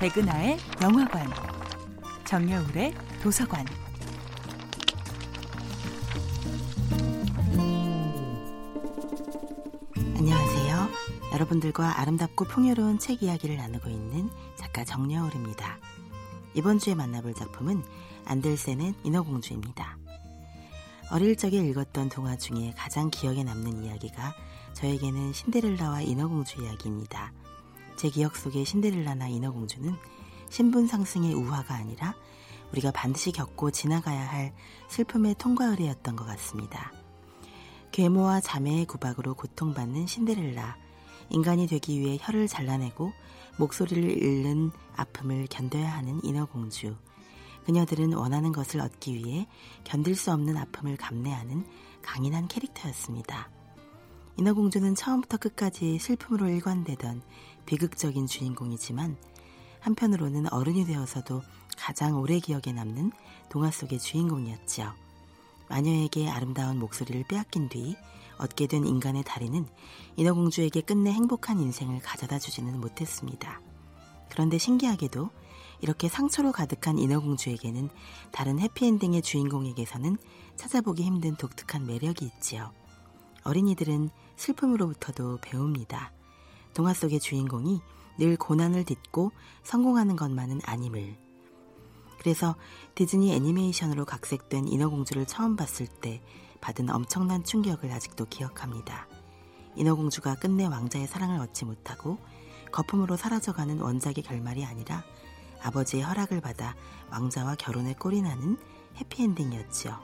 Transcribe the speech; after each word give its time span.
백은하의 0.00 0.56
영화관, 0.80 1.28
정여울의 2.24 2.94
도서관. 3.22 3.66
안녕하세요. 10.16 10.88
여러분들과 11.34 12.00
아름답고 12.00 12.46
풍요로운 12.46 12.98
책 12.98 13.22
이야기를 13.22 13.58
나누고 13.58 13.90
있는 13.90 14.30
작가 14.56 14.84
정여울입니다. 14.84 15.76
이번 16.54 16.78
주에 16.78 16.94
만나볼 16.94 17.34
작품은 17.34 17.82
안델센의 18.24 18.94
인어공주입니다. 19.04 19.98
어릴 21.10 21.36
적에 21.36 21.58
읽었던 21.58 22.08
동화 22.08 22.38
중에 22.38 22.72
가장 22.74 23.10
기억에 23.10 23.44
남는 23.44 23.84
이야기가 23.84 24.34
저에게는 24.72 25.34
신데렐라와 25.34 26.00
인어공주 26.00 26.62
이야기입니다. 26.62 27.34
제 28.00 28.08
기억 28.08 28.34
속의 28.34 28.64
신데렐라나 28.64 29.28
인어공주는 29.28 29.94
신분 30.48 30.86
상승의 30.86 31.34
우화가 31.34 31.74
아니라 31.74 32.14
우리가 32.72 32.92
반드시 32.92 33.30
겪고 33.30 33.72
지나가야 33.72 34.26
할 34.26 34.54
슬픔의 34.88 35.34
통과 35.36 35.66
의례였던 35.66 36.16
것 36.16 36.24
같습니다. 36.24 36.94
괴모와 37.92 38.40
자매의 38.40 38.86
구박으로 38.86 39.34
고통받는 39.34 40.06
신데렐라, 40.06 40.78
인간이 41.28 41.66
되기 41.66 42.00
위해 42.00 42.16
혀를 42.18 42.48
잘라내고 42.48 43.12
목소리를 43.58 44.02
잃는 44.02 44.70
아픔을 44.96 45.46
견뎌야 45.50 45.92
하는 45.92 46.24
인어공주, 46.24 46.96
그녀들은 47.66 48.14
원하는 48.14 48.52
것을 48.52 48.80
얻기 48.80 49.12
위해 49.12 49.46
견딜 49.84 50.16
수 50.16 50.32
없는 50.32 50.56
아픔을 50.56 50.96
감내하는 50.96 51.66
강인한 52.00 52.48
캐릭터였습니다. 52.48 53.50
인어공주는 54.38 54.94
처음부터 54.94 55.36
끝까지 55.36 55.98
슬픔으로 55.98 56.48
일관되던 56.48 57.20
비극적인 57.70 58.26
주인공이지만 58.26 59.16
한편으로는 59.78 60.52
어른이 60.52 60.86
되어서도 60.86 61.40
가장 61.76 62.18
오래 62.18 62.40
기억에 62.40 62.72
남는 62.74 63.12
동화 63.48 63.70
속의 63.70 64.00
주인공이었지요. 64.00 64.92
마녀에게 65.68 66.28
아름다운 66.28 66.80
목소리를 66.80 67.22
빼앗긴 67.28 67.68
뒤 67.68 67.96
얻게 68.38 68.66
된 68.66 68.84
인간의 68.84 69.22
다리는 69.22 69.64
인어공주에게 70.16 70.80
끝내 70.80 71.12
행복한 71.12 71.60
인생을 71.60 72.00
가져다 72.00 72.40
주지는 72.40 72.80
못했습니다. 72.80 73.60
그런데 74.30 74.58
신기하게도 74.58 75.30
이렇게 75.80 76.08
상처로 76.08 76.50
가득한 76.50 76.98
인어공주에게는 76.98 77.88
다른 78.32 78.58
해피엔딩의 78.58 79.22
주인공에게서는 79.22 80.18
찾아보기 80.56 81.04
힘든 81.04 81.36
독특한 81.36 81.86
매력이 81.86 82.24
있지요. 82.24 82.72
어린이들은 83.44 84.10
슬픔으로부터도 84.34 85.38
배웁니다. 85.40 86.12
동화 86.80 86.94
속의 86.94 87.20
주인공이 87.20 87.82
늘 88.16 88.38
고난을 88.38 88.84
딛고 88.86 89.32
성공하는 89.64 90.16
것만은 90.16 90.62
아님을. 90.64 91.18
그래서 92.18 92.56
디즈니 92.94 93.34
애니메이션으로 93.34 94.06
각색된 94.06 94.66
인어공주를 94.66 95.26
처음 95.26 95.56
봤을 95.56 95.86
때 95.86 96.22
받은 96.62 96.88
엄청난 96.88 97.44
충격을 97.44 97.92
아직도 97.92 98.24
기억합니다. 98.30 99.08
인어공주가 99.76 100.36
끝내 100.36 100.64
왕자의 100.64 101.06
사랑을 101.06 101.38
얻지 101.40 101.66
못하고 101.66 102.16
거품으로 102.72 103.18
사라져가는 103.18 103.78
원작의 103.78 104.24
결말이 104.24 104.64
아니라 104.64 105.04
아버지의 105.60 106.02
허락을 106.02 106.40
받아 106.40 106.74
왕자와 107.10 107.56
결혼에 107.56 107.92
골인하는 107.92 108.56
해피엔딩이었지요. 108.96 109.98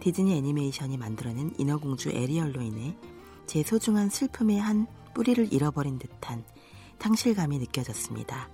디즈니 0.00 0.36
애니메이션이 0.36 0.98
만들어낸 0.98 1.54
인어공주 1.56 2.10
에리얼로 2.10 2.60
인해 2.60 2.94
제 3.46 3.62
소중한 3.62 4.10
슬픔의 4.10 4.60
한 4.60 4.86
뿌리를 5.14 5.52
잃어버린 5.52 5.98
듯한 5.98 6.44
상실감이 6.98 7.58
느껴졌습니다. 7.58 8.48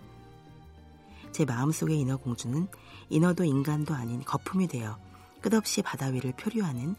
제 1.33 1.45
마음속의 1.45 1.99
인어공주는 2.01 2.69
인어도 3.09 3.45
인간도 3.45 3.95
아닌 3.95 4.23
거품이 4.25 4.67
되어 4.69 4.99
끝없이 5.41 5.83
바다 5.83 6.07
위를 6.07 6.33
표류하는 6.33 6.97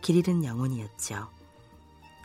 길 0.00 0.16
잃은 0.16 0.44
영혼이었죠. 0.44 1.28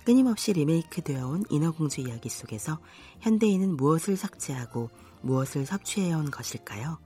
끊임없이 0.05 0.53
리메이크 0.53 1.01
되어 1.01 1.27
온 1.27 1.43
인어공주 1.49 2.01
이야기 2.01 2.29
속에서 2.29 2.79
현대인은 3.19 3.75
무엇을 3.75 4.15
삭제하고 4.15 4.89
무엇을 5.21 5.65
섭취해온 5.65 6.31
것일까요? 6.31 6.97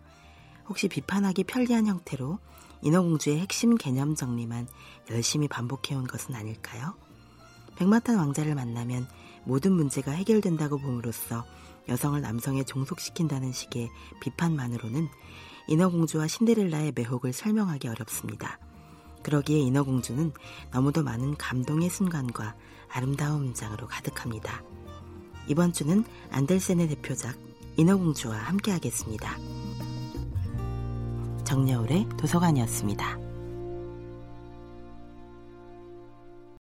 혹시 0.68 0.88
비판하기 0.88 1.46
편리한 1.46 1.88
형태로 1.88 2.38
인어공주의 2.84 3.40
핵심 3.40 3.76
개념 3.76 4.16
정리만 4.16 4.68
열심히 5.10 5.48
반복해온 5.48 6.06
것은 6.06 6.36
아닐까요? 6.36 6.94
백마탄 7.76 8.18
왕자를 8.18 8.56
만나면 8.56 9.08
모든 9.44 9.74
문제가 9.74 10.12
해결된다고 10.12 10.78
봄으로써 10.78 11.46
여성을 11.90 12.20
남성에 12.22 12.64
종속시킨다는 12.64 13.52
식의 13.52 13.90
비판만으로는 14.22 15.08
인어공주와 15.68 16.28
신데렐라의 16.28 16.94
매혹을 16.96 17.34
설명하기 17.34 17.88
어렵습니다. 17.88 18.60
그러기에 19.24 19.60
인어공주는 19.60 20.32
너무도 20.72 21.04
많은 21.04 21.38
감동의 21.38 21.90
순간과 21.90 22.56
아름다운 22.90 23.44
문장으로 23.46 23.88
가득합니다. 23.88 24.64
이번 25.48 25.74
주는 25.74 26.04
안델센의 26.32 26.88
대표작 26.90 27.38
인어공주와 27.78 28.36
함께하겠습니다. 28.36 29.38
정여울의 31.44 32.10
도서관이었습니다. 32.18 33.31